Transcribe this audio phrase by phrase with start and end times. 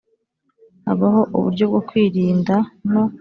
[0.85, 2.55] habaho uburyo bwo kwirinda
[2.91, 3.03] no